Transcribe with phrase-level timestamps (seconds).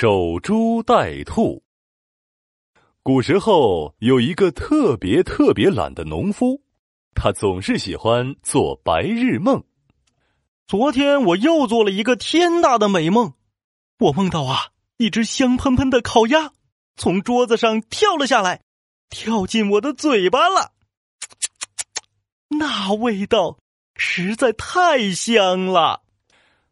[0.00, 1.64] 守株待兔。
[3.02, 6.62] 古时候有一个特别特别懒的农夫，
[7.16, 9.64] 他总是喜欢做白日梦。
[10.68, 13.32] 昨天我又做了一个天大的美梦，
[13.98, 16.52] 我梦到啊，一只香喷喷的烤鸭
[16.96, 18.62] 从桌子上跳了下来，
[19.10, 20.74] 跳进我的嘴巴了。
[22.50, 23.58] 那味道
[23.96, 26.04] 实在太香了。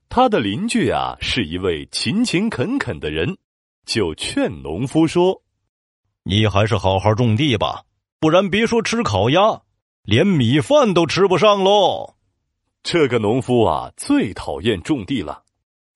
[0.08, 3.36] 他的邻居啊是一位勤勤恳恳的人，
[3.84, 5.42] 就劝农夫说
[6.24, 7.82] ：“你还是好好种地吧，
[8.18, 9.60] 不然别说吃烤鸭，
[10.02, 12.14] 连米饭都吃不上喽。”
[12.82, 15.42] 这个农夫啊最讨厌种地了，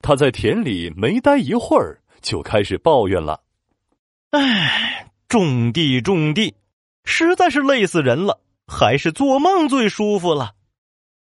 [0.01, 3.41] 他在田里没待一会儿，就开始抱怨了
[4.31, 6.57] ：“唉，种地种地，
[7.05, 10.55] 实在是累死人了，还是做梦最舒服了。”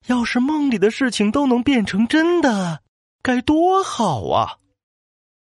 [0.07, 2.83] 要是梦里的事情都能变成真的，
[3.23, 4.59] 该多好啊！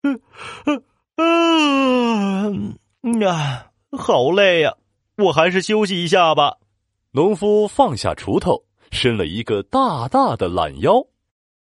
[0.03, 0.21] 嗯
[0.67, 4.75] 嗯嗯啊，好累呀，
[5.16, 6.59] 我还是休息一下吧。
[7.13, 11.07] 农夫放下锄头，伸了一个大大的懒腰，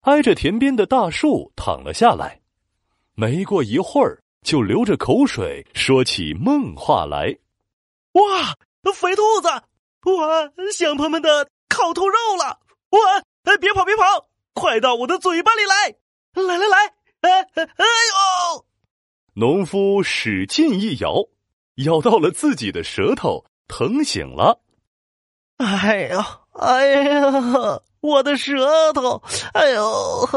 [0.00, 2.40] 挨着田边的大树躺了下来。
[3.14, 7.38] 没过一会儿，就流着口水说起梦话来
[8.12, 9.48] ：“哇，肥兔子！
[10.04, 12.58] 我想他们的烤兔肉了！”
[12.94, 13.00] 我
[13.42, 15.96] 哎，别跑，别跑，快到我的嘴巴里来！
[16.40, 16.78] 来来来，
[17.22, 17.84] 哎哎
[18.54, 18.64] 呦！
[19.34, 21.26] 农夫使劲一咬，
[21.84, 24.60] 咬到了自己的舌头，疼醒了。
[25.56, 29.20] 哎呀，哎呀，我的舌头！
[29.54, 30.28] 哎呦，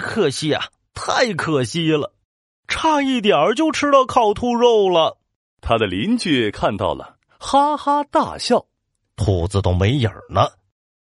[0.00, 0.64] 可惜啊，
[0.94, 2.14] 太可惜了，
[2.68, 5.18] 差一点就吃到烤兔肉了。
[5.60, 8.64] 他的邻居看到了，哈哈大笑。
[9.14, 10.48] 兔子都没影儿呢。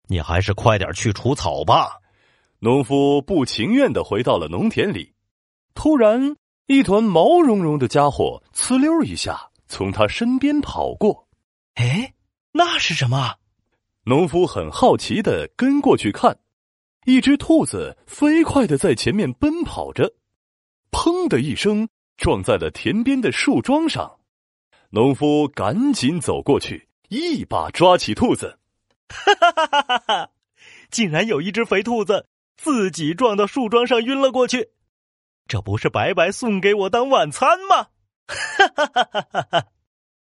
[0.08, 1.98] 你还是快点去除草吧。
[2.58, 5.14] 农夫不情愿的回到了农田里。
[5.74, 11.28] 突然，一团毛茸茸的家伙呲溜一下从他身边跑过。
[11.74, 12.14] 哎，
[12.50, 13.36] 那是什么？
[14.04, 16.36] 农夫很好奇的跟过去看。
[17.04, 20.12] 一只兔子飞快的在前面奔跑着，
[20.90, 24.18] 砰的一声撞在了田边的树桩上。
[24.90, 28.57] 农夫赶紧走过去，一把抓起兔子。
[29.08, 30.30] 哈哈哈哈哈！
[30.90, 32.26] 竟然有一只肥兔子
[32.56, 34.70] 自己撞到树桩上晕了过去，
[35.46, 37.88] 这不是白白送给我当晚餐吗？
[38.26, 39.66] 哈哈哈哈哈！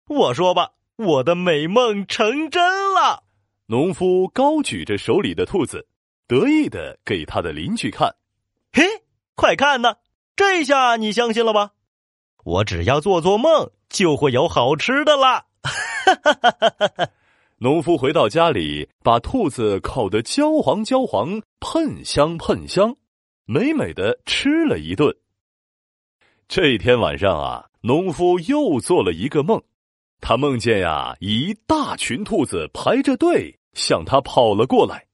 [0.08, 3.24] 我说吧，我的美梦成真了。
[3.68, 5.88] 农夫高举着手里的兔子，
[6.28, 8.16] 得意的给他的邻居看。
[8.74, 8.84] 嘿，
[9.36, 9.96] 快看呐，
[10.36, 11.72] 这下你相信了吧？
[12.44, 15.46] 我只要做做梦，就会有好吃的啦！
[15.64, 17.10] 哈哈哈哈哈！
[17.60, 22.98] 农夫回到家里，把兔子烤得焦黄焦黄、喷香喷香，
[23.46, 25.16] 美美的吃了一顿。
[26.50, 29.64] 这天晚上啊，农夫又做了一个梦，
[30.20, 35.08] 他梦见呀，一大群兔子排着队向他跑了过来，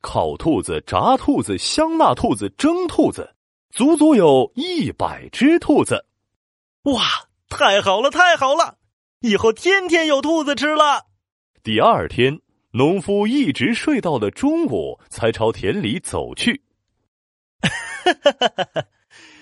[0.00, 3.34] 烤兔子、炸兔子、香辣兔子、蒸兔子，
[3.68, 6.06] 足足有一百只兔子。
[6.84, 7.02] 哇，
[7.50, 8.78] 太好了，太好了！
[9.20, 11.11] 以后天天有兔子吃了。
[11.64, 12.40] 第二天，
[12.72, 16.60] 农夫一直睡到了中午，才朝田里走去。
[17.60, 17.70] 哈
[18.02, 18.84] 哈哈哈哈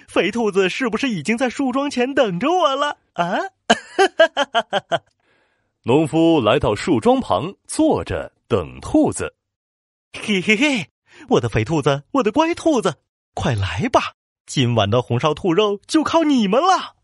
[0.07, 2.99] 肥兔子是不是已经在树桩前等着我了？
[3.15, 3.39] 啊！
[5.85, 9.35] 农夫来到树桩旁坐着等兔子。
[10.13, 10.89] 嘿嘿嘿，
[11.31, 12.97] 我的肥兔子，我的乖兔子，
[13.33, 14.13] 快来吧！
[14.45, 16.97] 今晚的红烧兔肉就靠你们了。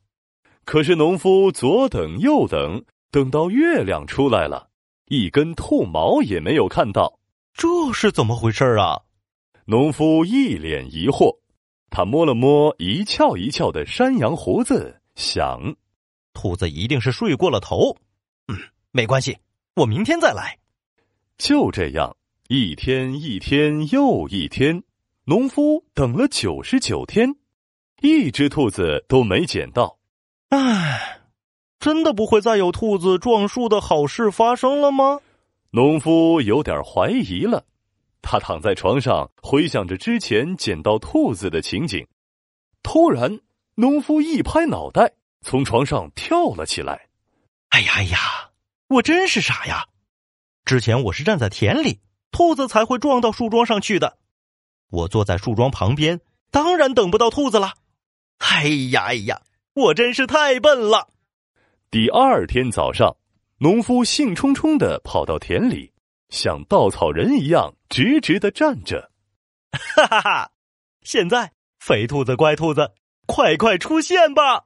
[0.66, 4.68] 可是农夫左等右等，等到月亮出来了。
[5.08, 7.20] 一根兔毛也没有看到，
[7.54, 9.02] 这是怎么回事啊？
[9.64, 11.38] 农夫一脸疑惑，
[11.90, 15.76] 他摸了摸一翘一翘的山羊胡子，想：
[16.32, 17.96] 兔子一定是睡过了头。
[18.48, 18.58] 嗯，
[18.90, 19.38] 没关系，
[19.74, 20.58] 我明天再来。
[21.38, 22.16] 就这样，
[22.48, 24.82] 一天一天又一天，
[25.24, 27.36] 农夫等了九十九天，
[28.00, 29.98] 一只兔子都没捡到。
[30.48, 31.15] 唉。
[31.78, 35.20] 真的不会再有兔子撞树的好事发生了吗？
[35.70, 37.64] 农夫有点怀疑了。
[38.22, 42.06] 他躺在床上，回想着之前捡到兔子的情景。
[42.82, 43.40] 突然，
[43.74, 45.12] 农夫一拍脑袋，
[45.42, 47.08] 从床上跳了起来。
[47.70, 48.18] “哎呀哎呀，
[48.88, 49.86] 我真是傻呀！
[50.64, 52.00] 之前我是站在田里，
[52.32, 54.16] 兔子才会撞到树桩上去的。
[54.90, 56.20] 我坐在树桩旁边，
[56.50, 57.74] 当然等不到兔子了。
[58.38, 59.42] 哎呀哎呀，
[59.74, 61.08] 我真是太笨了。”
[61.88, 63.16] 第二天早上，
[63.58, 65.92] 农夫兴冲冲的跑到田里，
[66.30, 69.08] 像稻草人一样直直的站着。
[69.70, 70.50] 哈哈哈！
[71.02, 72.90] 现在，肥兔子、乖兔子，
[73.26, 74.64] 快快出现吧！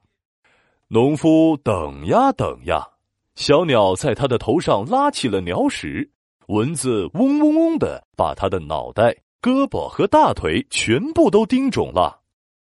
[0.87, 2.87] 农夫等呀等呀，
[3.35, 6.09] 小鸟在他的头上拉起了鸟屎，
[6.47, 12.21] 蚊子嗡嗡嗡的把他的脑袋、胳膊和大腿全部都叮肿了。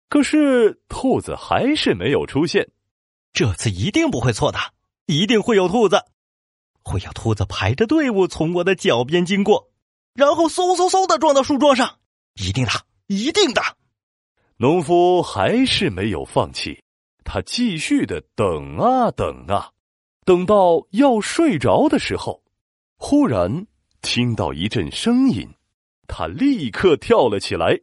[0.09, 2.69] 可是兔子还是没有出现。
[3.33, 4.59] 这次一定不会错的，
[5.07, 6.05] 一定会有兔子，
[6.83, 9.71] 会有兔子排着队伍从我的脚边经过，
[10.13, 11.97] 然后嗖嗖嗖的撞到树桩上，
[12.35, 12.71] 一定的，
[13.07, 13.61] 一定的。
[14.57, 16.83] 农夫还是没有放弃。
[17.25, 19.71] 他继续的等啊等啊，
[20.25, 22.43] 等到要睡着的时候，
[22.97, 23.65] 忽然
[24.01, 25.49] 听到一阵声音，
[26.05, 27.79] 他立刻跳了起来。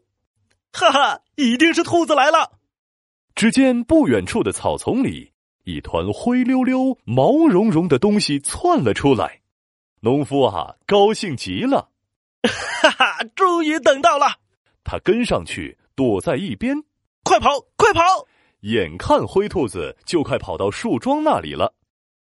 [0.73, 2.61] 哈哈，一定是兔子来了！
[3.35, 5.33] 只见不远处的草丛里，
[5.71, 9.41] 一团灰溜溜、毛茸茸的东西窜了出来。
[10.01, 11.91] 农夫啊，高兴极了，
[12.43, 14.27] 哈哈，终于等到了！
[14.83, 16.83] 他跟上去，躲在一边，
[17.23, 18.01] 快跑，快跑！
[18.61, 21.75] 眼看灰兔子就快跑到树桩那里了，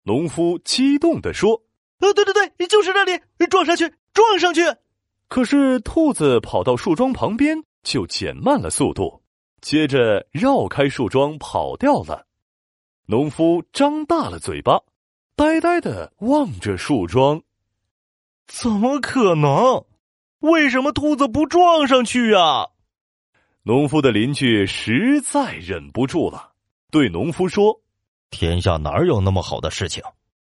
[0.05, 1.63] 农夫激动地说
[1.99, 3.21] ：“呃，对对对，就是这里，
[3.51, 4.63] 撞上去，撞上去！”
[5.29, 9.23] 可是兔子跑到树桩旁边就减慢了速度，
[9.61, 12.27] 接着绕开树桩跑掉了。
[13.07, 14.81] 农夫张大了嘴巴，
[15.37, 17.43] 呆呆的望着树桩。
[18.47, 19.85] 怎么可能？
[20.39, 22.69] 为什么兔子不撞上去啊？
[23.63, 26.53] 农夫的邻居实在忍不住了，
[26.91, 27.81] 对农夫说
[28.31, 30.03] ：“天下哪有那么好的事情？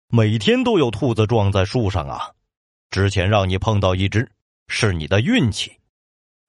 [0.09, 2.31] 每天都有兔子撞在树上啊！
[2.91, 4.31] 之前让你碰到一只，
[4.67, 5.73] 是你的运气。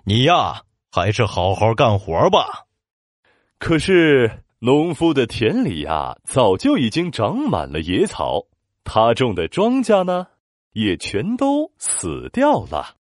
[0.04, 2.65] 你呀，还是好好干活吧。”
[3.59, 8.46] 可是农夫的田里呀，早就已经长满了野草，
[8.84, 10.28] 他种的庄稼呢，
[10.74, 12.98] 也全都死掉了。